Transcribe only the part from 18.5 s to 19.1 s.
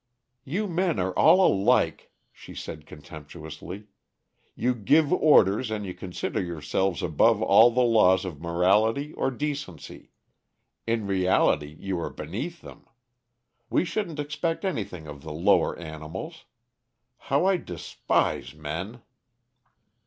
men!"